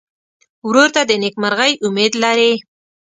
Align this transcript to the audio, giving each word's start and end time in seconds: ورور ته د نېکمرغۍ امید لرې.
ورور 0.67 0.89
ته 0.95 1.01
د 1.09 1.11
نېکمرغۍ 1.21 1.73
امید 1.85 2.13
لرې. 2.23 2.53